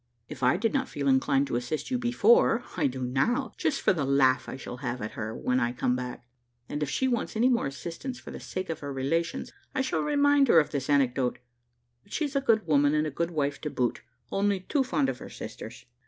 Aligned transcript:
"If 0.27 0.41
I 0.41 0.57
did 0.57 0.73
not 0.73 0.89
feel 0.89 1.07
inclined 1.07 1.45
to 1.45 1.55
assist 1.55 1.91
you 1.91 1.99
before, 1.99 2.63
I 2.75 2.87
do 2.87 3.03
now, 3.03 3.51
just 3.55 3.81
for 3.81 3.93
the 3.93 4.03
laugh 4.03 4.49
I 4.49 4.57
shall 4.57 4.77
have 4.77 4.99
at 4.99 5.11
her 5.11 5.35
when 5.37 5.59
I 5.59 5.73
come 5.73 5.95
back; 5.95 6.25
and 6.67 6.81
if 6.81 6.89
she 6.89 7.07
wants 7.07 7.35
any 7.35 7.49
more 7.49 7.67
assistance 7.67 8.17
for 8.19 8.31
the 8.31 8.39
sake 8.39 8.71
of 8.71 8.79
her 8.79 8.91
relations, 8.91 9.51
I 9.75 9.81
shall 9.81 10.01
remind 10.01 10.47
her 10.47 10.59
of 10.59 10.71
this 10.71 10.89
anecdote; 10.89 11.37
but 12.03 12.11
she's 12.13 12.35
a 12.35 12.41
good 12.41 12.65
woman 12.65 12.95
and 12.95 13.05
a 13.05 13.11
good 13.11 13.29
wife 13.29 13.61
to 13.61 13.69
boot, 13.69 14.01
only 14.31 14.61
too 14.61 14.83
fond 14.83 15.07
of 15.07 15.19
her 15.19 15.29
sisters." 15.29 15.85